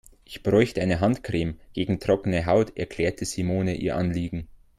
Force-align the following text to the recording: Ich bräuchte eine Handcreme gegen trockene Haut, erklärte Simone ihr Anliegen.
Ich 0.25 0.41
bräuchte 0.41 0.81
eine 0.81 0.99
Handcreme 0.99 1.59
gegen 1.73 1.99
trockene 1.99 2.47
Haut, 2.47 2.75
erklärte 2.75 3.23
Simone 3.23 3.75
ihr 3.75 3.95
Anliegen. 3.97 4.47